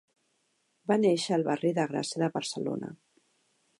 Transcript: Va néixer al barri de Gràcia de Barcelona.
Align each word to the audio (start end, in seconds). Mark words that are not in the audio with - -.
Va 0.91 0.97
néixer 1.01 1.37
al 1.37 1.45
barri 1.49 1.73
de 1.81 1.85
Gràcia 1.93 2.23
de 2.25 2.31
Barcelona. 2.39 2.91